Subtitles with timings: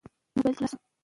[0.41, 0.67] ځان نوی کړئ.